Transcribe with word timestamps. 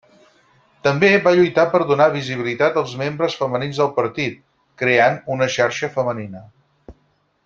També 0.85 1.09
va 1.27 1.33
lluitar 1.39 1.65
per 1.73 1.81
donar 1.91 2.07
visibilitat 2.15 2.79
als 2.81 2.95
membres 3.03 3.37
femenins 3.43 3.81
del 3.83 3.93
partit, 4.01 4.41
creant 4.83 5.21
una 5.37 5.53
xarxa 5.59 5.91
femenina. 6.01 6.43